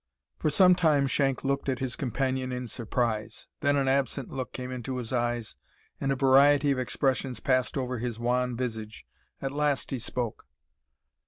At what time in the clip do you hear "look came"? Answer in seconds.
4.31-4.71